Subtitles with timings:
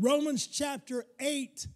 [0.00, 1.66] Romans chapter 8,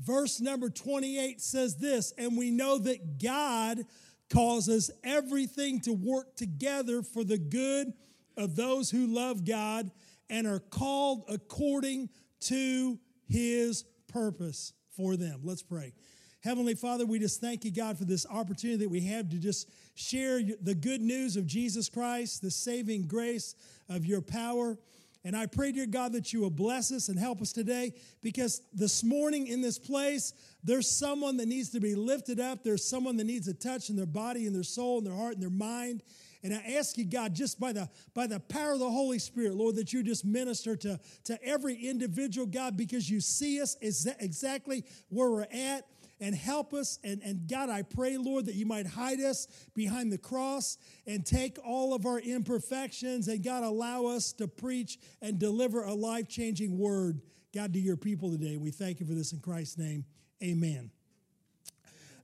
[0.00, 3.84] verse number 28 says this, and we know that God
[4.30, 7.92] causes everything to work together for the good
[8.36, 9.92] of those who love God
[10.28, 12.08] and are called according
[12.40, 12.98] to
[13.28, 15.40] his purpose for them.
[15.44, 15.92] Let's pray.
[16.40, 19.70] Heavenly Father, we just thank you, God, for this opportunity that we have to just
[19.94, 23.54] share the good news of Jesus Christ, the saving grace
[23.88, 24.76] of your power.
[25.24, 27.92] And I pray, dear God, that you will bless us and help us today
[28.22, 32.62] because this morning in this place, there's someone that needs to be lifted up.
[32.62, 35.34] There's someone that needs a touch in their body and their soul and their heart
[35.34, 36.02] and their mind.
[36.44, 39.54] And I ask you, God, just by the by the power of the Holy Spirit,
[39.54, 44.84] Lord, that you just minister to, to every individual, God, because you see us exactly
[45.08, 45.84] where we're at
[46.20, 46.98] and help us.
[47.04, 51.24] And, and God, I pray, Lord, that you might hide us behind the cross and
[51.24, 56.28] take all of our imperfections and God, allow us to preach and deliver a life
[56.28, 57.20] changing word,
[57.54, 58.56] God, to your people today.
[58.56, 60.04] We thank you for this in Christ's name.
[60.42, 60.90] Amen.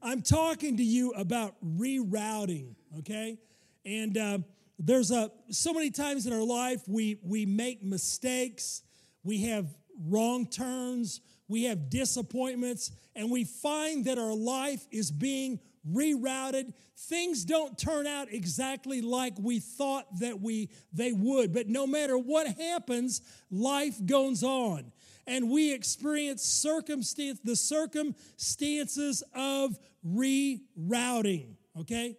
[0.02, 3.38] I'm talking to you about rerouting, okay?
[3.86, 4.38] And uh,
[4.78, 8.82] there's a so many times in our life we we make mistakes,
[9.22, 9.66] we have
[10.06, 16.72] wrong turns, we have disappointments, and we find that our life is being rerouted.
[16.96, 22.16] Things don't turn out exactly like we thought that we they would, but no matter
[22.16, 23.20] what happens,
[23.50, 24.92] life goes on.
[25.26, 32.16] And we experience circumstance the circumstances of rerouting, okay?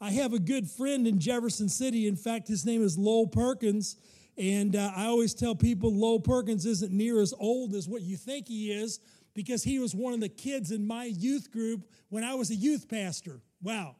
[0.00, 2.08] I have a good friend in Jefferson City.
[2.08, 3.96] In fact, his name is Lowell Perkins.
[4.36, 8.16] And uh, I always tell people Lowell Perkins isn't near as old as what you
[8.16, 8.98] think he is
[9.34, 12.54] because he was one of the kids in my youth group when I was a
[12.54, 13.40] youth pastor.
[13.62, 13.96] Wow.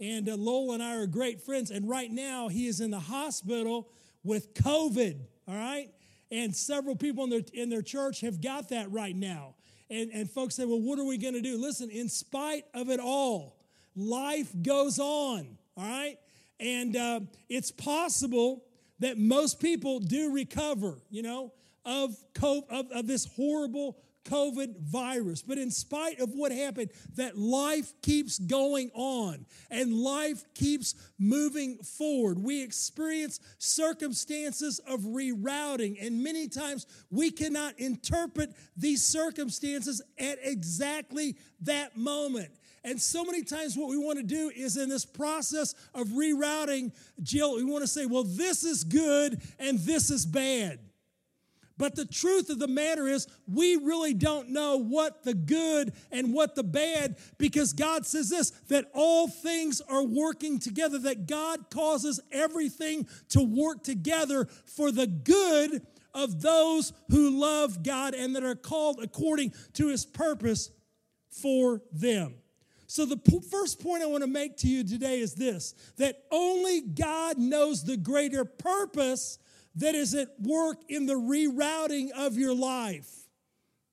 [0.00, 1.70] And uh, Lowell and I are great friends.
[1.70, 3.88] And right now, he is in the hospital
[4.24, 5.90] with COVID, all right?
[6.30, 9.54] And several people in their, in their church have got that right now.
[9.90, 11.60] And, and folks say, well, what are we going to do?
[11.60, 13.58] Listen, in spite of it all,
[13.94, 16.16] life goes on, all right?
[16.58, 18.64] And uh, it's possible
[19.00, 21.52] that most people do recover, you know,
[21.84, 25.42] of, of, of this horrible COVID virus.
[25.42, 31.78] But in spite of what happened, that life keeps going on and life keeps moving
[31.78, 32.38] forward.
[32.38, 41.36] We experience circumstances of rerouting, and many times we cannot interpret these circumstances at exactly
[41.62, 42.50] that moment.
[42.84, 46.92] And so many times, what we want to do is in this process of rerouting,
[47.22, 50.80] Jill, we want to say, well, this is good and this is bad.
[51.78, 56.32] But the truth of the matter is, we really don't know what the good and
[56.32, 61.70] what the bad, because God says this that all things are working together, that God
[61.70, 68.44] causes everything to work together for the good of those who love God and that
[68.44, 70.70] are called according to his purpose
[71.30, 72.34] for them.
[72.86, 76.24] So, the p- first point I want to make to you today is this that
[76.30, 79.38] only God knows the greater purpose
[79.76, 83.08] that is at work in the rerouting of your life.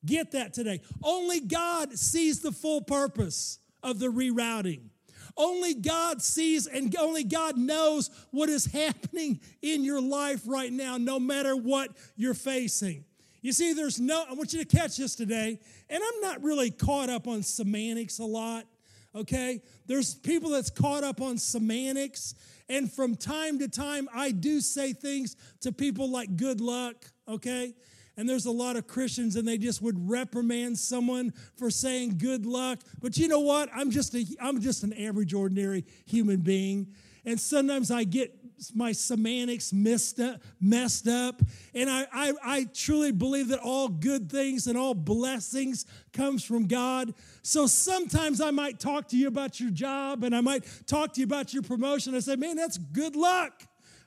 [0.06, 0.82] Get that today.
[1.04, 4.90] Only God sees the full purpose of the rerouting.
[5.36, 10.98] Only God sees and only God knows what is happening in your life right now,
[10.98, 13.06] no matter what you're facing.
[13.42, 15.60] You see, there's no, I want you to catch this today,
[15.90, 18.66] and I'm not really caught up on semantics a lot
[19.16, 19.62] okay?
[19.88, 22.36] There's people that's caught up on semantics,
[22.68, 26.96] and from time to time, I do say things to people like good luck,
[27.28, 27.74] okay?
[28.16, 32.46] And there's a lot of Christians, and they just would reprimand someone for saying good
[32.46, 32.80] luck.
[33.02, 33.70] But you know what?
[33.74, 36.94] I'm just a, I'm just an average, ordinary human being.
[37.26, 38.39] And sometimes I get
[38.74, 41.42] my semantics messed up, messed up.
[41.74, 46.68] And I, I, I truly believe that all good things and all blessings comes from
[46.68, 47.14] God.
[47.42, 51.22] So sometimes I might talk to you about your job and I might talk to
[51.22, 52.16] you about your promotion.
[52.16, 53.64] I say, man, that's good luck.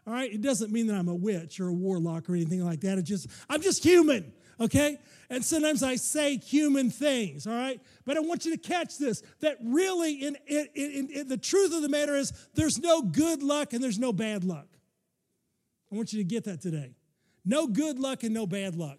[0.06, 0.32] All right.
[0.32, 2.98] It doesn't mean that I'm a witch or a warlock or anything like that.
[2.98, 4.32] It's just, I'm just human.
[4.60, 4.98] Okay.
[5.32, 7.80] And sometimes I say human things, all right?
[8.04, 11.74] But I want you to catch this that really, in, in, in, in, the truth
[11.74, 14.66] of the matter is, there's no good luck and there's no bad luck.
[15.90, 16.96] I want you to get that today.
[17.46, 18.98] No good luck and no bad luck.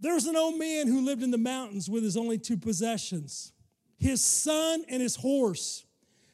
[0.00, 3.52] There was an old man who lived in the mountains with his only two possessions
[3.96, 5.86] his son and his horse.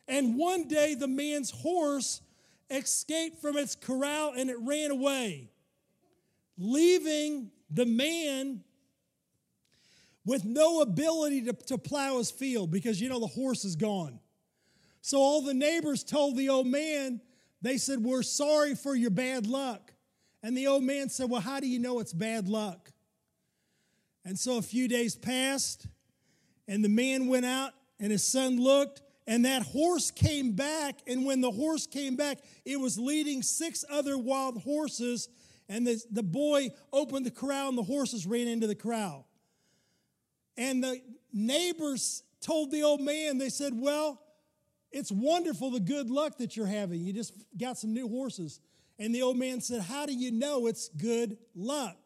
[0.08, 2.22] And one day the man's horse
[2.70, 5.50] escaped from its corral and it ran away,
[6.56, 8.62] leaving the man
[10.24, 14.18] with no ability to, to plow his field because you know the horse is gone.
[15.02, 17.20] So all the neighbors told the old man,
[17.62, 19.92] they said, We're sorry for your bad luck.
[20.42, 22.90] And the old man said, Well, how do you know it's bad luck?
[24.24, 25.86] And so a few days passed,
[26.68, 31.00] and the man went out, and his son looked, and that horse came back.
[31.06, 35.28] And when the horse came back, it was leading six other wild horses.
[35.70, 39.28] And the, the boy opened the corral, and the horses ran into the corral.
[40.56, 41.00] And the
[41.32, 44.20] neighbors told the old man, they said, Well,
[44.90, 47.04] it's wonderful the good luck that you're having.
[47.04, 48.58] You just got some new horses.
[48.98, 51.96] And the old man said, How do you know it's good luck?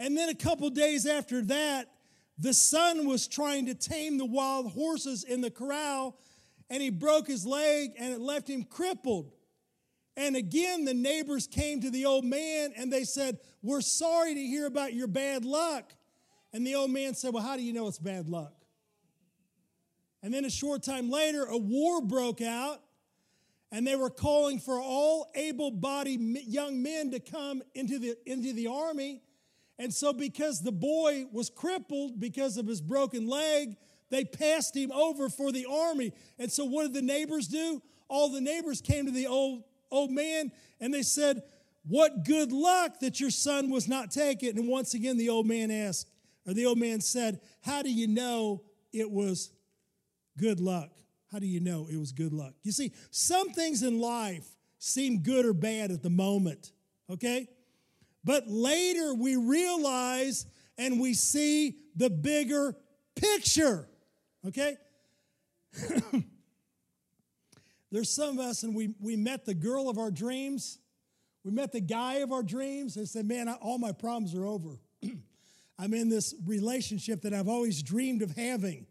[0.00, 1.88] And then a couple days after that,
[2.38, 6.18] the son was trying to tame the wild horses in the corral,
[6.68, 9.30] and he broke his leg and it left him crippled.
[10.16, 14.40] And again, the neighbors came to the old man and they said, We're sorry to
[14.40, 15.92] hear about your bad luck.
[16.52, 18.54] And the old man said, Well, how do you know it's bad luck?
[20.22, 22.80] And then a short time later, a war broke out,
[23.70, 28.54] and they were calling for all able bodied young men to come into the, into
[28.54, 29.20] the army.
[29.78, 33.76] And so, because the boy was crippled because of his broken leg,
[34.10, 36.12] they passed him over for the army.
[36.38, 37.82] And so, what did the neighbors do?
[38.08, 41.42] All the neighbors came to the old, old man and they said,
[41.86, 44.58] What good luck that your son was not taken.
[44.58, 46.08] And once again, the old man asked,
[46.46, 48.62] or the old man said, How do you know
[48.92, 49.50] it was
[50.38, 50.90] good luck.
[51.32, 52.54] How do you know it was good luck?
[52.62, 54.46] You see, some things in life
[54.78, 56.72] seem good or bad at the moment,
[57.10, 57.48] okay?
[58.22, 60.46] But later we realize
[60.78, 62.76] and we see the bigger
[63.16, 63.88] picture,
[64.46, 64.76] okay?
[67.94, 70.80] There's some of us, and we, we met the girl of our dreams.
[71.44, 74.44] We met the guy of our dreams and said, Man, I, all my problems are
[74.44, 74.80] over.
[75.78, 78.86] I'm in this relationship that I've always dreamed of having.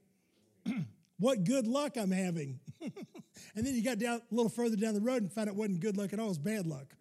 [1.19, 2.61] what good luck I'm having.
[2.81, 5.81] and then you got down a little further down the road and found it wasn't
[5.81, 6.95] good luck at all, it was bad luck.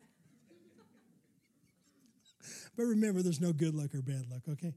[2.77, 4.75] but remember, there's no good luck or bad luck, okay?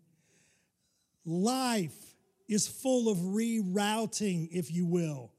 [1.25, 2.13] Life
[2.48, 5.31] is full of rerouting, if you will.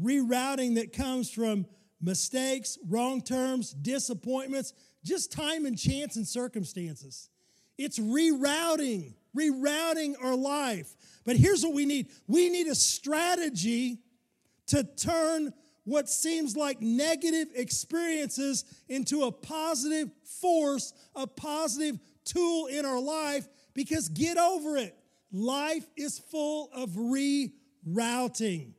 [0.00, 1.66] Rerouting that comes from
[2.00, 4.72] mistakes, wrong terms, disappointments,
[5.04, 7.30] just time and chance and circumstances.
[7.76, 10.94] It's rerouting, rerouting our life.
[11.24, 13.98] But here's what we need we need a strategy
[14.68, 15.52] to turn
[15.84, 20.10] what seems like negative experiences into a positive
[20.40, 24.94] force, a positive tool in our life, because get over it.
[25.32, 28.72] Life is full of rerouting.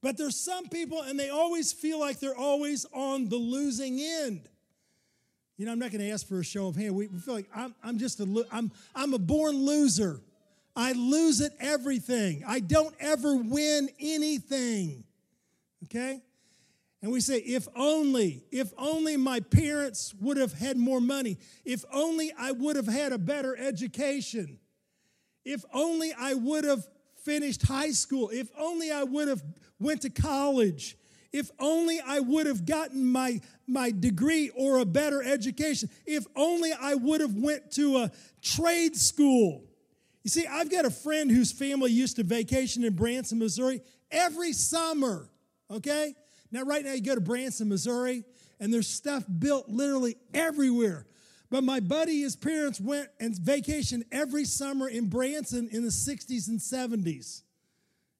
[0.00, 4.48] But there's some people, and they always feel like they're always on the losing end.
[5.56, 6.94] You know, I'm not going to ask for a show of hand.
[6.94, 10.20] We, feel like I'm, I'm just a, I'm, I'm a born loser.
[10.76, 12.44] I lose at everything.
[12.46, 15.02] I don't ever win anything.
[15.84, 16.22] Okay?
[17.02, 21.84] And we say, if only, if only my parents would have had more money, if
[21.92, 24.58] only I would have had a better education,
[25.44, 26.86] if only I would have
[27.24, 29.42] finished high school, if only I would have
[29.78, 30.96] went to college,
[31.32, 36.72] if only I would have gotten my, my degree or a better education, if only
[36.72, 38.10] I would have went to a
[38.40, 39.64] trade school.
[40.24, 44.52] You see, I've got a friend whose family used to vacation in Branson, Missouri every
[44.52, 45.28] summer,
[45.70, 46.14] okay?
[46.50, 48.24] Now, right now, you go to Branson, Missouri,
[48.58, 51.06] and there's stuff built literally everywhere.
[51.50, 56.48] But my buddy, his parents went and vacationed every summer in Branson in the 60s
[56.48, 57.42] and 70s.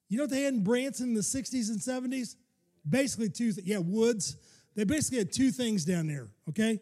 [0.09, 2.37] You know what they had in Branson in the 60s and 70s?
[2.89, 3.53] Basically, two.
[3.63, 4.37] Yeah, woods.
[4.75, 6.81] They basically had two things down there, okay?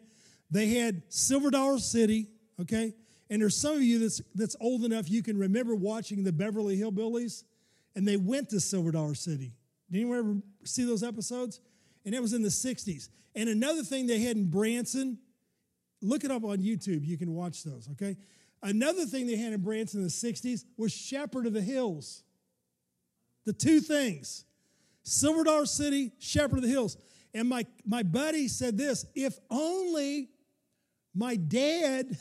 [0.49, 2.27] They had Silver Dollar City,
[2.61, 2.93] okay?
[3.29, 6.77] And there's some of you that's, that's old enough you can remember watching the Beverly
[6.77, 7.43] Hillbillies,
[7.95, 9.51] and they went to Silver Dollar City.
[9.91, 11.59] Did anyone ever see those episodes?
[12.05, 13.09] And it was in the 60s.
[13.35, 15.17] And another thing they had in Branson,
[16.01, 17.05] look it up on YouTube.
[17.05, 18.17] You can watch those, okay?
[18.63, 22.23] Another thing they had in Branson in the 60s was Shepherd of the Hills.
[23.45, 24.45] The two things
[25.03, 26.97] Silver Dollar City, Shepherd of the Hills.
[27.33, 30.29] And my, my buddy said this if only
[31.13, 32.17] my dad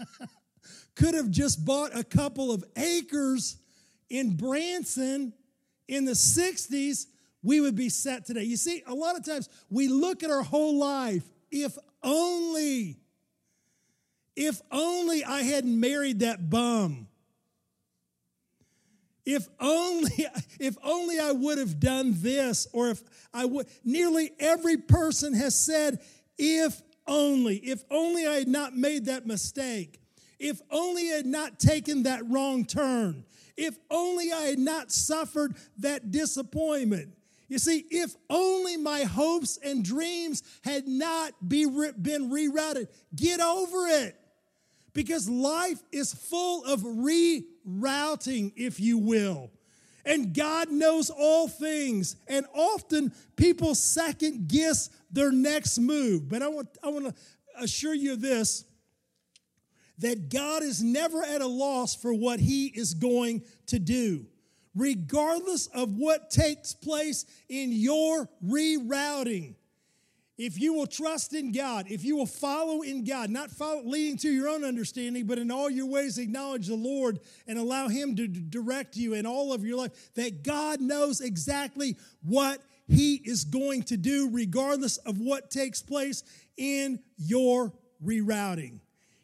[0.94, 3.56] could have just bought a couple of acres
[4.08, 5.32] in Branson
[5.88, 7.06] in the 60s,
[7.42, 8.42] we would be set today.
[8.42, 12.96] You see, a lot of times we look at our whole life, if only,
[14.36, 17.08] if only I hadn't married that bum.
[19.26, 20.26] If only,
[20.60, 23.02] if only I would have done this, or if
[23.32, 26.00] I would, nearly every person has said,
[26.38, 30.00] if only, if only I had not made that mistake,
[30.38, 33.24] if only I had not taken that wrong turn,
[33.56, 37.14] if only I had not suffered that disappointment.
[37.50, 43.88] You see, if only my hopes and dreams had not be, been rerouted, get over
[43.88, 44.16] it.
[44.92, 49.50] because life is full of rerouting, if you will.
[50.04, 52.16] And God knows all things.
[52.26, 56.28] And often people second guess their next move.
[56.28, 57.14] But I want, I want to
[57.58, 58.64] assure you this
[59.98, 64.24] that God is never at a loss for what He is going to do,
[64.74, 69.54] regardless of what takes place in your rerouting
[70.40, 74.16] if you will trust in God, if you will follow in God, not follow, leading
[74.18, 78.16] to your own understanding, but in all your ways acknowledge the Lord and allow Him
[78.16, 83.44] to direct you in all of your life, that God knows exactly what He is
[83.44, 86.24] going to do, regardless of what takes place
[86.56, 88.78] in your rerouting.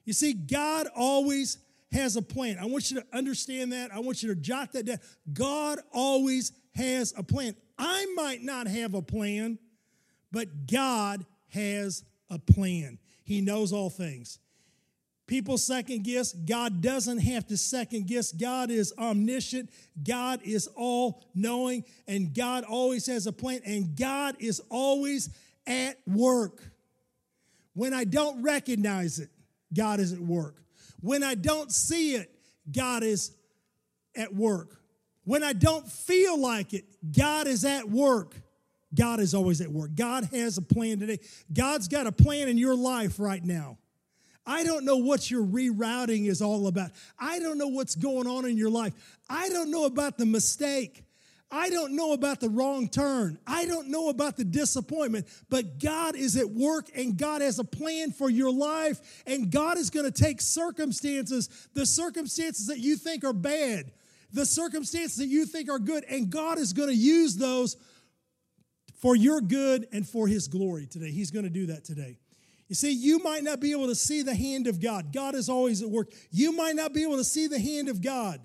[0.05, 1.57] You see, God always
[1.97, 2.59] has a plan.
[2.61, 3.93] I want you to understand that.
[3.93, 4.99] I want you to jot that down.
[5.33, 7.57] God always has a plan.
[7.79, 9.59] I might not have a plan
[10.37, 12.99] but God has a plan.
[13.25, 14.39] He knows all things.
[15.27, 16.33] People second guess.
[16.33, 18.33] God doesn't have to second guess.
[18.33, 19.71] God is omniscient.
[20.07, 21.85] God is all knowing.
[22.07, 23.61] And God always has a plan.
[23.65, 25.31] And God is always
[25.67, 26.63] at work.
[27.73, 29.31] When I don't recognize it,
[29.75, 30.63] God is at work.
[31.01, 32.31] When I don't see it,
[32.71, 33.33] God is
[34.15, 34.81] at work.
[35.25, 36.85] When I don't feel like it,
[37.17, 38.35] God is at work.
[38.95, 39.95] God is always at work.
[39.95, 41.19] God has a plan today.
[41.53, 43.79] God's got a plan in your life right now.
[44.47, 46.93] I don't know what your rerouting is all about.
[47.19, 48.93] I don't know what's going on in your life.
[49.29, 51.03] I don't know about the mistake.
[51.51, 53.39] I don't know about the wrong turn.
[53.47, 57.65] I don't know about the disappointment, but God is at work and God has a
[57.65, 59.23] plan for your life.
[59.27, 63.93] And God is going to take circumstances, the circumstances that you think are bad,
[64.33, 67.77] the circumstances that you think are good, and God is going to use those
[69.01, 71.13] for your good and for his glory today.
[71.13, 72.19] He's going to do that today.
[72.69, 75.13] You see, you might not be able to see the hand of God.
[75.13, 76.13] God is always at work.
[76.33, 78.41] You might not be able to see the hand of God.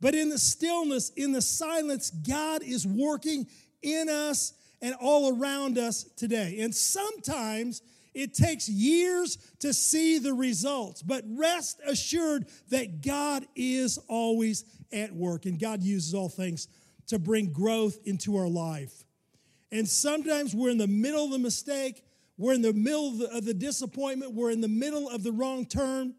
[0.00, 3.46] But in the stillness, in the silence, God is working
[3.82, 6.58] in us and all around us today.
[6.60, 7.82] And sometimes
[8.14, 15.12] it takes years to see the results, but rest assured that God is always at
[15.12, 16.68] work and God uses all things
[17.08, 19.04] to bring growth into our life.
[19.70, 22.02] And sometimes we're in the middle of the mistake,
[22.38, 25.32] we're in the middle of the, of the, disappointment, we're in the middle of the
[25.32, 26.14] wrong turn,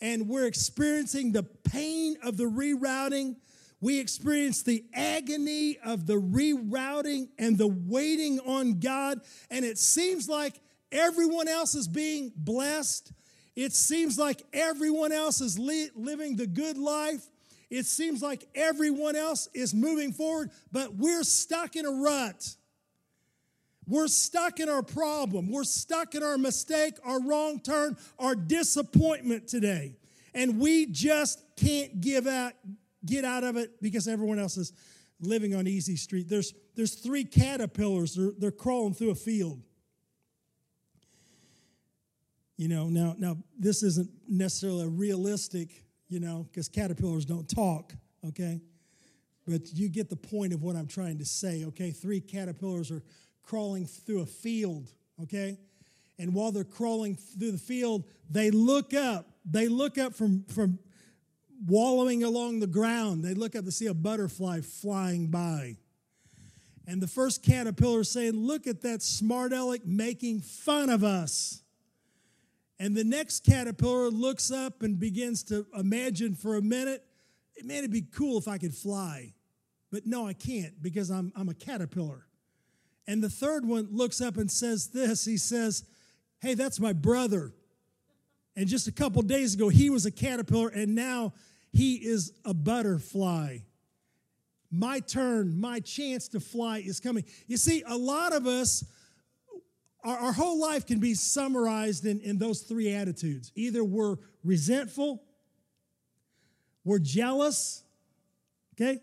[0.00, 3.36] and we're experiencing the pain of the rerouting.
[3.80, 10.28] We experience the agony of the rerouting and the waiting on God, and it seems
[10.28, 10.60] like
[10.92, 13.12] everyone else is being blessed.
[13.56, 17.26] It seems like everyone else is li- living the good life.
[17.70, 22.56] It seems like everyone else is moving forward, but we're stuck in a rut.
[23.90, 25.50] We're stuck in our problem.
[25.50, 29.96] We're stuck in our mistake, our wrong turn, our disappointment today.
[30.32, 32.52] And we just can't give out,
[33.04, 34.72] get out of it because everyone else is
[35.20, 36.28] living on easy street.
[36.28, 39.60] There's, there's three caterpillars, they're, they're crawling through a field.
[42.56, 47.92] You know, now, now this isn't necessarily realistic, you know, because caterpillars don't talk,
[48.24, 48.60] okay?
[49.48, 51.90] But you get the point of what I'm trying to say, okay?
[51.90, 53.02] Three caterpillars are
[53.42, 54.88] crawling through a field,
[55.22, 55.58] okay?
[56.18, 59.26] And while they're crawling through the field, they look up.
[59.44, 60.78] They look up from, from
[61.66, 63.24] wallowing along the ground.
[63.24, 65.76] They look up to see a butterfly flying by.
[66.86, 71.62] And the first caterpillar is saying, Look at that smart aleck making fun of us.
[72.78, 77.04] And the next caterpillar looks up and begins to imagine for a minute,
[77.62, 79.34] man, it'd be cool if I could fly.
[79.92, 82.26] But no, I can't because I'm, I'm a caterpillar.
[83.06, 85.84] And the third one looks up and says this He says,
[86.40, 87.52] Hey, that's my brother.
[88.56, 91.32] And just a couple days ago, he was a caterpillar, and now
[91.72, 93.58] he is a butterfly.
[94.70, 97.24] My turn, my chance to fly is coming.
[97.46, 98.84] You see, a lot of us,
[100.04, 103.52] our, our whole life can be summarized in, in those three attitudes.
[103.54, 105.22] Either we're resentful,
[106.84, 107.82] we're jealous,
[108.74, 109.00] okay?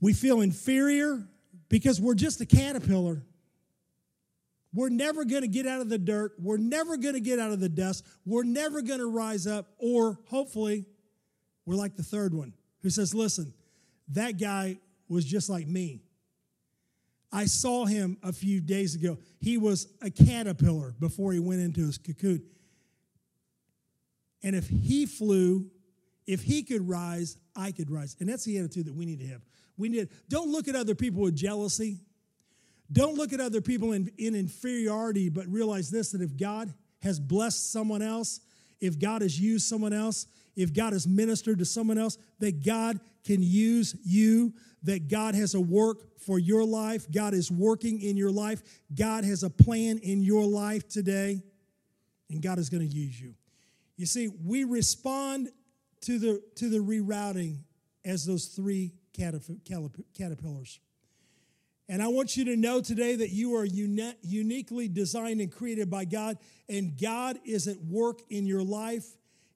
[0.00, 1.26] We feel inferior
[1.68, 3.22] because we're just a caterpillar.
[4.74, 6.34] We're never going to get out of the dirt.
[6.38, 8.04] We're never going to get out of the dust.
[8.26, 9.68] We're never going to rise up.
[9.78, 10.84] Or hopefully,
[11.64, 13.54] we're like the third one who says, Listen,
[14.08, 16.02] that guy was just like me.
[17.32, 19.18] I saw him a few days ago.
[19.40, 22.42] He was a caterpillar before he went into his cocoon.
[24.42, 25.70] And if he flew,
[26.26, 28.16] if he could rise, I could rise.
[28.20, 29.42] And that's the attitude that we need to have.
[29.76, 32.00] We need don't look at other people with jealousy.
[32.92, 37.18] Don't look at other people in, in inferiority, but realize this that if God has
[37.18, 38.40] blessed someone else,
[38.80, 43.00] if God has used someone else, if God has ministered to someone else, that God
[43.24, 44.54] can use you,
[44.84, 48.62] that God has a work for your life, God is working in your life,
[48.94, 51.42] God has a plan in your life today,
[52.30, 53.34] and God is going to use you.
[53.96, 55.50] You see, we respond
[56.02, 57.58] to the to the rerouting
[58.04, 60.80] as those three caterpillars.
[61.88, 65.88] And I want you to know today that you are uni- uniquely designed and created
[65.88, 69.06] by God, and God is at work in your life.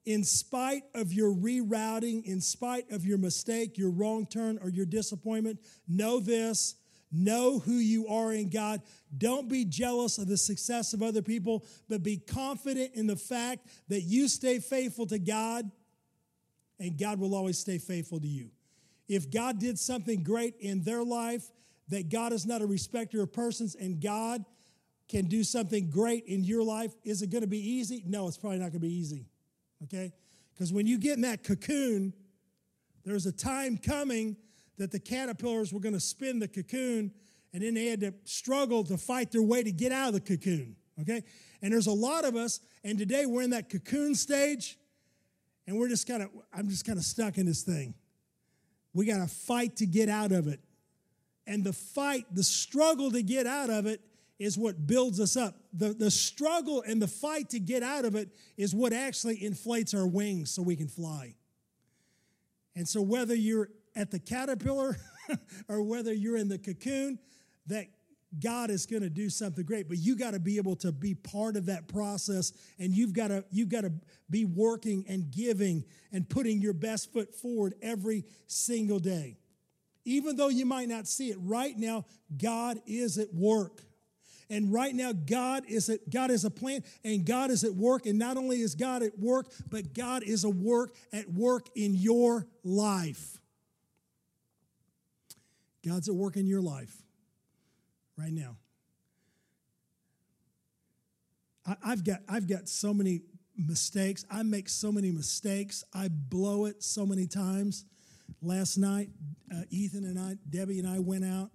[0.05, 4.85] In spite of your rerouting, in spite of your mistake, your wrong turn, or your
[4.85, 6.75] disappointment, know this
[7.11, 8.81] know who you are in God.
[9.17, 13.67] Don't be jealous of the success of other people, but be confident in the fact
[13.89, 15.69] that you stay faithful to God,
[16.79, 18.49] and God will always stay faithful to you.
[19.11, 21.51] If God did something great in their life,
[21.89, 24.45] that God is not a respecter of persons and God
[25.09, 26.95] can do something great in your life.
[27.03, 28.05] Is it going to be easy?
[28.07, 29.25] No, it's probably not going to be easy.
[29.83, 30.13] Okay?
[30.53, 32.13] Because when you get in that cocoon,
[33.03, 34.37] there's a time coming
[34.77, 37.11] that the caterpillars were going to spin the cocoon
[37.51, 40.21] and then they had to struggle to fight their way to get out of the
[40.21, 40.77] cocoon.
[41.01, 41.21] Okay?
[41.61, 44.77] And there's a lot of us, and today we're in that cocoon stage,
[45.67, 47.93] and we're just kind of, I'm just kind of stuck in this thing.
[48.93, 50.59] We got to fight to get out of it.
[51.47, 54.01] And the fight, the struggle to get out of it
[54.39, 55.55] is what builds us up.
[55.73, 59.93] The, the struggle and the fight to get out of it is what actually inflates
[59.93, 61.35] our wings so we can fly.
[62.75, 64.97] And so, whether you're at the caterpillar
[65.67, 67.19] or whether you're in the cocoon,
[67.67, 67.87] that
[68.39, 71.13] God is going to do something great, but you got to be able to be
[71.13, 73.91] part of that process and you've got to you've got to
[74.29, 75.83] be working and giving
[76.13, 79.37] and putting your best foot forward every single day.
[80.05, 82.05] Even though you might not see it right now,
[82.37, 83.81] God is at work.
[84.49, 88.05] And right now, God is at God is a plan, and God is at work.
[88.05, 91.95] And not only is God at work, but God is a work at work in
[91.95, 93.39] your life.
[95.85, 97.01] God's at work in your life
[98.17, 98.57] right now.
[101.83, 103.21] I've got I've got so many
[103.55, 104.25] mistakes.
[104.31, 105.83] I make so many mistakes.
[105.93, 107.85] I blow it so many times
[108.41, 109.09] last night,
[109.53, 111.51] uh, Ethan and I, Debbie and I went out,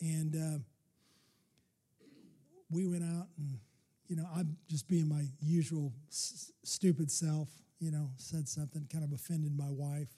[0.00, 0.58] and uh,
[2.70, 3.58] we went out, and
[4.08, 7.48] you know, I'm just being my usual s- stupid self.
[7.78, 10.08] You know, said something, kind of offended my wife,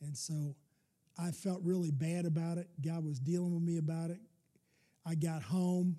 [0.00, 0.54] and so
[1.18, 2.68] I felt really bad about it.
[2.80, 4.20] God was dealing with me about it.
[5.08, 5.96] I got home.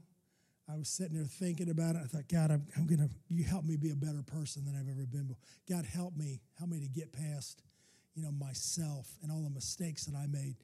[0.72, 2.02] I was sitting there thinking about it.
[2.04, 4.76] I thought, God, I'm, I'm going to, you help me be a better person than
[4.76, 5.24] I've ever been.
[5.24, 5.41] Before.
[5.67, 6.41] God, help me.
[6.60, 7.63] Help me to get past
[8.19, 10.56] you know, myself and all the mistakes that I made.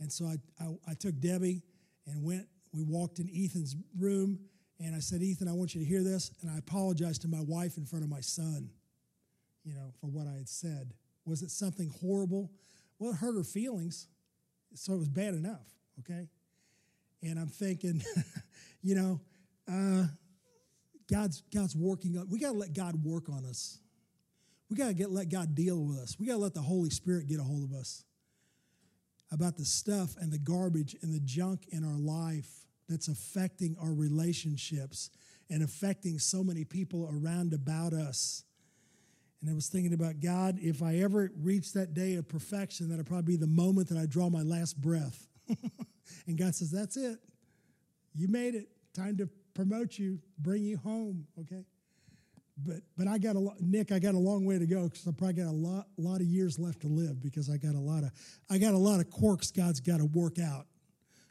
[0.00, 1.62] And so I, I, I took Debbie
[2.06, 4.38] and went, we walked in Ethan's room,
[4.80, 6.32] and I said, Ethan, I want you to hear this.
[6.42, 8.70] And I apologized to my wife in front of my son,
[9.64, 10.94] you know, for what I had said.
[11.24, 12.50] Was it something horrible?
[12.98, 14.08] Well, it hurt her feelings,
[14.74, 15.68] so it was bad enough,
[16.00, 16.28] okay?
[17.26, 18.02] And I'm thinking,
[18.82, 19.20] you know,
[19.70, 20.06] uh,
[21.10, 22.28] God's God's working on.
[22.28, 23.78] We got to let God work on us.
[24.70, 26.16] We got to get let God deal with us.
[26.18, 28.04] We got to let the Holy Spirit get a hold of us
[29.30, 33.92] about the stuff and the garbage and the junk in our life that's affecting our
[33.92, 35.10] relationships
[35.50, 38.44] and affecting so many people around about us.
[39.40, 43.04] And I was thinking about God, if I ever reach that day of perfection, that'll
[43.04, 45.26] probably be the moment that I draw my last breath.
[46.26, 47.18] and God says, That's it.
[48.14, 48.68] You made it.
[48.94, 51.64] Time to promote you, bring you home, okay?
[52.56, 53.90] but but I got a lot, Nick.
[53.90, 56.26] I got a long way to go because I probably got a lot lot of
[56.26, 58.12] years left to live because I got a lot of
[58.48, 60.66] I got a lot of quirks God's got to work out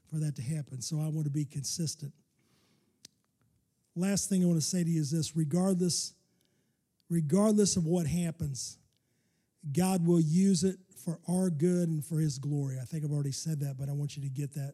[0.09, 0.81] for that to happen.
[0.81, 2.11] So I want to be consistent.
[3.95, 6.13] Last thing I want to say to you is this: regardless
[7.09, 8.77] regardless of what happens,
[9.71, 12.79] God will use it for our good and for His glory.
[12.81, 14.73] I think I've already said that, but I want you to get that.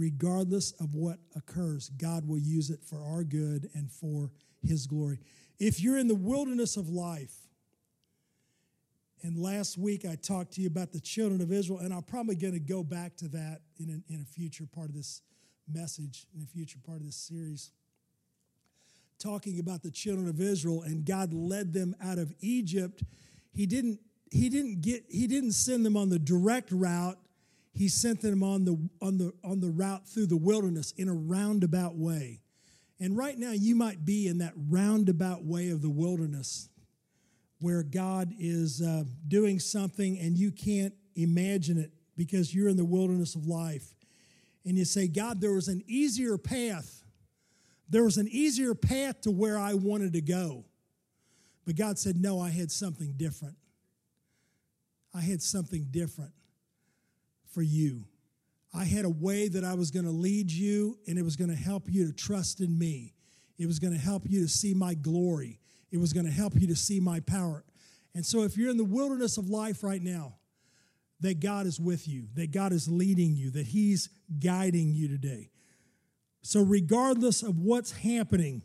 [0.00, 4.30] Regardless of what occurs, God will use it for our good and for
[4.62, 5.20] His glory.
[5.58, 7.34] If you're in the wilderness of life,
[9.22, 12.34] and last week I talked to you about the children of Israel, and I'm probably
[12.34, 15.20] going to go back to that in a, in a future part of this
[15.70, 17.70] message, in a future part of this series.
[19.18, 23.02] Talking about the children of Israel, and God led them out of Egypt.
[23.52, 27.18] He didn't, he didn't get, he didn't send them on the direct route.
[27.72, 31.14] He sent them on the on the on the route through the wilderness in a
[31.14, 32.40] roundabout way.
[32.98, 36.68] And right now, you might be in that roundabout way of the wilderness
[37.60, 42.84] where God is uh, doing something and you can't imagine it because you're in the
[42.84, 43.94] wilderness of life.
[44.64, 47.02] And you say, God, there was an easier path,
[47.88, 50.64] there was an easier path to where I wanted to go.
[51.64, 53.56] But God said, No, I had something different.
[55.14, 56.32] I had something different
[57.52, 58.04] for you.
[58.72, 61.50] I had a way that I was going to lead you, and it was going
[61.50, 63.14] to help you to trust in me.
[63.58, 65.58] It was going to help you to see my glory.
[65.90, 67.64] It was going to help you to see my power.
[68.14, 70.36] And so, if you're in the wilderness of life right now,
[71.20, 74.08] that God is with you, that God is leading you, that He's
[74.42, 75.50] guiding you today.
[76.42, 78.62] So, regardless of what's happening,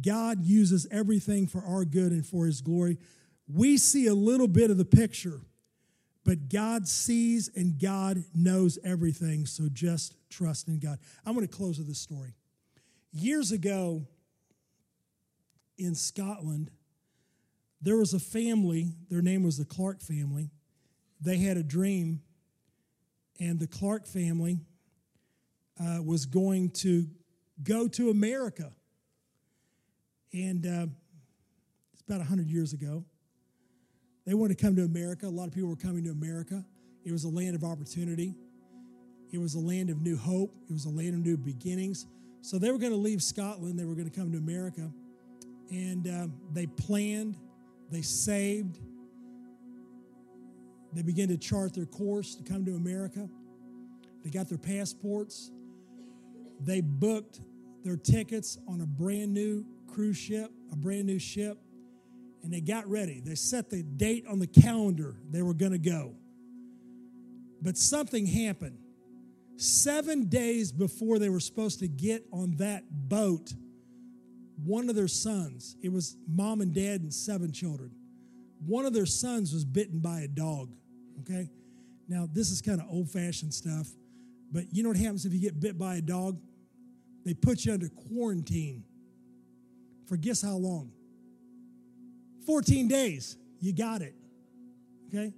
[0.00, 2.98] God uses everything for our good and for His glory.
[3.48, 5.40] We see a little bit of the picture,
[6.24, 9.46] but God sees and God knows everything.
[9.46, 10.98] So, just trust in God.
[11.24, 12.34] I'm going to close with this story.
[13.12, 14.06] Years ago
[15.78, 16.70] in Scotland,
[17.80, 20.50] there was a family, their name was the Clark family.
[21.20, 22.20] They had a dream,
[23.38, 24.60] and the Clark family
[25.80, 27.06] uh, was going to
[27.62, 28.72] go to America.
[30.32, 30.86] And uh,
[31.92, 33.04] it's about 100 years ago.
[34.30, 35.26] They wanted to come to America.
[35.26, 36.64] A lot of people were coming to America.
[37.04, 38.36] It was a land of opportunity,
[39.32, 42.06] it was a land of new hope, it was a land of new beginnings.
[42.40, 44.88] So they were going to leave Scotland, they were going to come to America.
[45.72, 47.38] And uh, they planned,
[47.90, 48.78] they saved,
[50.92, 53.28] they began to chart their course to come to America.
[54.22, 55.50] They got their passports.
[56.60, 57.40] They booked
[57.82, 61.58] their tickets on a brand new cruise ship, a brand new ship,
[62.42, 63.20] and they got ready.
[63.20, 66.14] They set the date on the calendar they were going to go.
[67.62, 68.78] But something happened.
[69.56, 73.52] Seven days before they were supposed to get on that boat,
[74.64, 77.90] one of their sons, it was mom and dad and seven children,
[78.66, 80.70] one of their sons was bitten by a dog.
[81.20, 81.50] Okay?
[82.08, 83.88] Now, this is kind of old fashioned stuff,
[84.50, 86.40] but you know what happens if you get bit by a dog?
[87.24, 88.84] They put you under quarantine
[90.06, 90.90] for guess how long?
[92.46, 93.36] 14 days.
[93.60, 94.14] You got it.
[95.08, 95.32] Okay?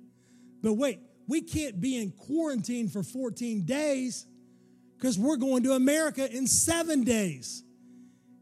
[0.62, 4.26] But wait, we can't be in quarantine for 14 days
[4.96, 7.64] because we're going to America in seven days.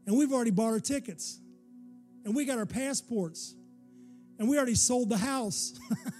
[0.05, 1.39] And we've already bought our tickets.
[2.25, 3.55] And we got our passports.
[4.39, 5.73] And we already sold the house.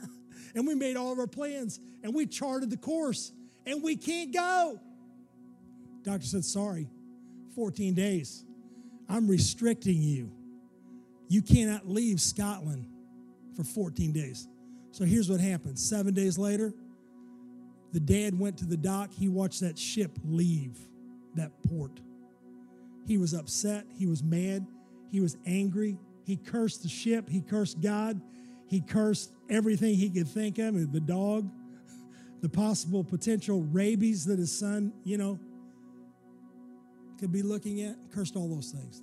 [0.56, 1.80] and we made all of our plans.
[2.04, 3.32] And we charted the course.
[3.66, 4.80] And we can't go.
[6.04, 6.90] Doctor said, sorry,
[7.56, 8.44] 14 days.
[9.08, 10.32] I'm restricting you.
[11.32, 12.88] You cannot leave Scotland
[13.56, 14.50] for 14 days.
[14.92, 15.80] So here's what happened.
[15.80, 16.74] Seven days later,
[17.94, 19.14] the dad went to the dock.
[19.14, 20.78] He watched that ship leave
[21.36, 22.02] that port.
[23.08, 23.86] He was upset.
[23.98, 24.68] He was mad.
[25.10, 25.98] He was angry.
[26.26, 27.30] He cursed the ship.
[27.30, 28.20] He cursed God.
[28.68, 31.50] He cursed everything he could think of the dog,
[32.42, 35.40] the possible potential rabies that his son, you know,
[37.22, 39.02] could be looking at, cursed all those things.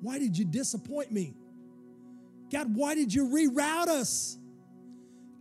[0.00, 1.34] Why did you disappoint me?
[2.50, 4.38] God, why did you reroute us?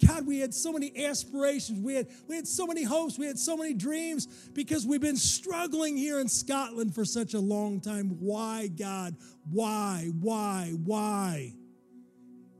[0.06, 1.80] God, we had so many aspirations.
[1.80, 3.18] We had, we had so many hopes.
[3.18, 7.40] We had so many dreams because we've been struggling here in Scotland for such a
[7.40, 8.18] long time.
[8.20, 9.16] Why, God?
[9.50, 11.54] Why, why, why?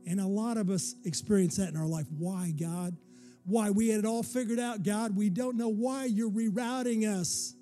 [0.06, 2.06] And a lot of us experience that in our life.
[2.16, 2.96] Why, God?
[3.44, 3.70] Why?
[3.70, 5.14] We had it all figured out, God.
[5.14, 7.54] We don't know why you're rerouting us.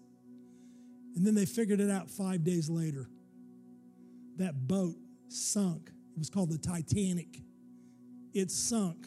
[1.16, 3.08] And then they figured it out five days later.
[4.36, 4.96] That boat
[5.28, 5.90] sunk.
[6.12, 7.40] It was called the Titanic.
[8.32, 9.06] It sunk,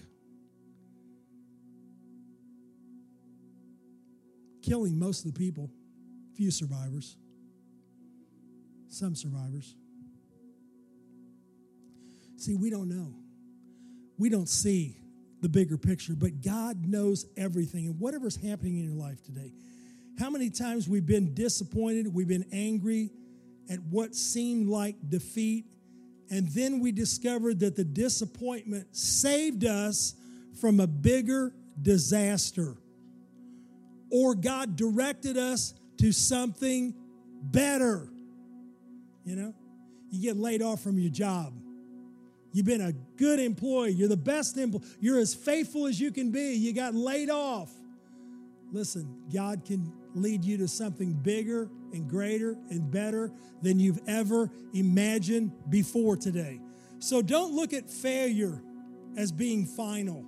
[4.62, 5.70] killing most of the people.
[6.36, 7.18] Few survivors,
[8.90, 9.76] some survivors.
[12.38, 13.16] See, we don't know.
[14.20, 14.98] We don't see
[15.42, 17.88] the bigger picture, but God knows everything.
[17.88, 19.52] And whatever's happening in your life today,
[20.20, 23.12] how many times we've been disappointed, we've been angry
[23.69, 25.65] at what seemed like defeat,
[26.30, 30.15] and then we discovered that the disappointment saved us
[30.60, 32.75] from a bigger disaster.
[34.12, 36.93] Or God directed us to something
[37.41, 38.10] better.
[39.23, 39.53] You know,
[40.10, 41.53] you get laid off from your job.
[42.53, 43.91] You've been a good employee.
[43.91, 44.84] You're the best employee.
[44.99, 46.53] You're as faithful as you can be.
[46.53, 47.69] You got laid off.
[48.71, 54.52] Listen, God can lead you to something bigger and greater and better than you've ever
[54.73, 56.60] imagined before today.
[57.00, 58.62] So don't look at failure
[59.15, 60.26] as being final.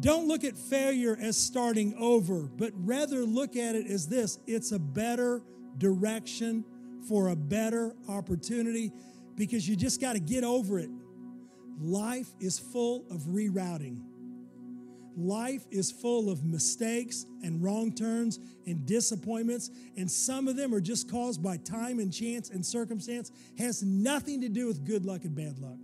[0.00, 4.72] Don't look at failure as starting over, but rather look at it as this it's
[4.72, 5.42] a better
[5.76, 6.64] direction
[7.08, 8.92] for a better opportunity
[9.34, 10.90] because you just got to get over it.
[11.80, 14.02] Life is full of rerouting.
[15.18, 20.80] Life is full of mistakes and wrong turns and disappointments, and some of them are
[20.80, 25.24] just caused by time and chance and circumstance, has nothing to do with good luck
[25.24, 25.78] and bad luck.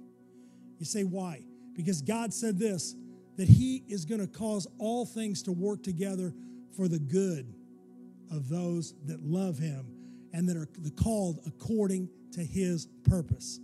[0.79, 1.45] You say, why?
[1.75, 2.95] Because God said this
[3.37, 6.33] that He is going to cause all things to work together
[6.77, 7.53] for the good
[8.31, 9.87] of those that love Him
[10.33, 10.69] and that are
[11.03, 13.59] called according to His purpose.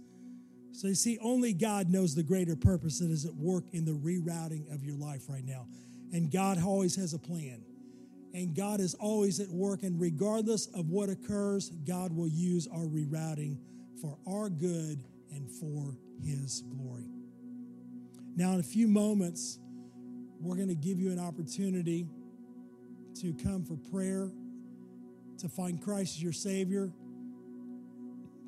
[0.81, 3.93] So you see, only God knows the greater purpose that is at work in the
[3.93, 5.66] rerouting of your life right now.
[6.11, 7.62] And God always has a plan.
[8.33, 9.83] And God is always at work.
[9.83, 13.59] And regardless of what occurs, God will use our rerouting
[14.01, 17.11] for our good and for His glory.
[18.35, 19.59] Now, in a few moments,
[20.40, 22.09] we're going to give you an opportunity
[23.21, 24.31] to come for prayer,
[25.40, 26.90] to find Christ as your Savior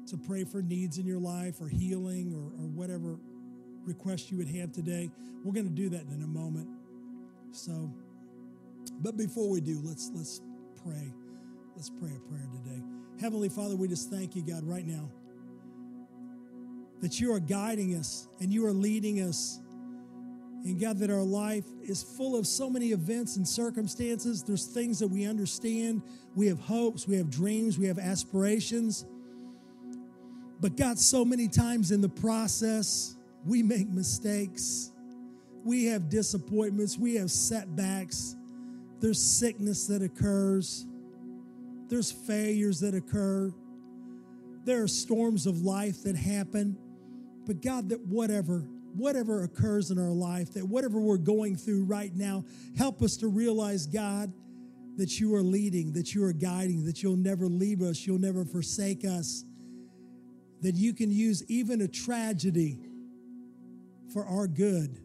[0.09, 3.19] to pray for needs in your life or healing or, or whatever
[3.85, 5.11] request you would have today.
[5.45, 6.69] We're going to do that in a moment.
[7.53, 7.93] So,
[9.01, 10.41] but before we do, let's let's
[10.83, 11.12] pray.
[11.77, 12.83] Let's pray a prayer today.
[13.21, 15.09] Heavenly Father, we just thank you, God, right now
[17.01, 19.59] that you are guiding us and you are leading us.
[20.65, 24.45] And God, that our life is full of so many events and circumstances.
[24.45, 26.03] There's things that we understand.
[26.37, 29.05] We have hopes, we have dreams, we have aspirations.
[30.62, 34.92] But God, so many times in the process, we make mistakes.
[35.64, 36.96] We have disappointments.
[36.96, 38.37] We have setbacks.
[39.01, 40.87] There's sickness that occurs.
[41.88, 43.53] There's failures that occur.
[44.64, 46.79] There are storms of life that happen.
[47.44, 48.61] But God, that whatever,
[48.94, 52.44] whatever occurs in our life, that whatever we're going through right now,
[52.79, 54.33] help us to realize, God,
[54.96, 58.44] that you are leading, that you are guiding, that you'll never leave us, you'll never
[58.44, 59.44] forsake us
[60.62, 62.79] that you can use even a tragedy
[64.12, 65.01] for our good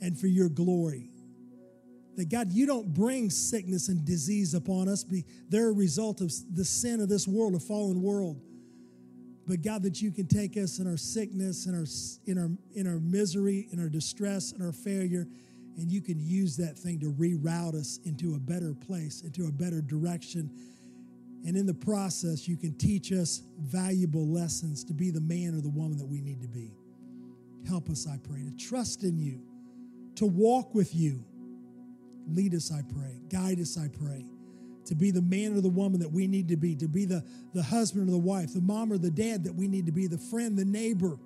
[0.00, 1.10] and for your glory.
[2.16, 5.04] That God, you don't bring sickness and disease upon us.
[5.48, 8.40] They're a result of the sin of this world, a fallen world.
[9.46, 11.86] But God, that you can take us in our sickness, in our,
[12.26, 15.26] in our, in our misery, in our distress, in our failure,
[15.78, 19.50] and you can use that thing to reroute us into a better place, into a
[19.50, 20.50] better direction
[21.44, 25.60] and in the process, you can teach us valuable lessons to be the man or
[25.60, 26.72] the woman that we need to be.
[27.66, 29.40] Help us, I pray, to trust in you,
[30.16, 31.24] to walk with you.
[32.28, 33.20] Lead us, I pray.
[33.28, 34.24] Guide us, I pray.
[34.86, 37.24] To be the man or the woman that we need to be, to be the,
[37.54, 40.06] the husband or the wife, the mom or the dad that we need to be,
[40.06, 41.18] the friend, the neighbor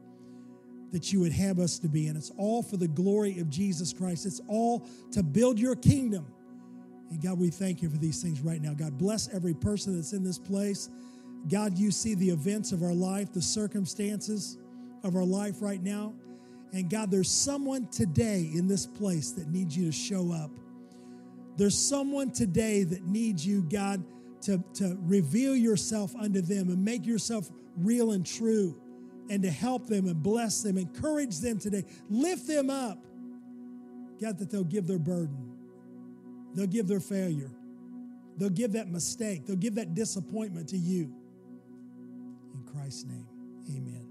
[0.92, 2.07] that you would have us to be.
[2.07, 4.24] And it's all for the glory of Jesus Christ.
[4.24, 6.26] It's all to build your kingdom
[7.11, 8.75] and God, we thank you for these things right now.
[8.75, 10.90] God, bless every person that's in this place.
[11.49, 14.59] God, you see the events of our life, the circumstances
[15.05, 16.14] of our life right now.
[16.73, 20.51] And God, there's someone today in this place that needs you to show up.
[21.57, 24.05] There's someone today that needs you, God,
[24.42, 28.77] to, to reveal yourself unto them and make yourself real and true
[29.31, 32.99] and to help them and bless them, encourage them today, lift them up.
[34.21, 35.56] God, that they'll give their burden
[36.54, 37.50] They'll give their failure.
[38.37, 39.46] They'll give that mistake.
[39.46, 41.12] They'll give that disappointment to you.
[42.54, 43.26] In Christ's name,
[43.70, 44.06] amen.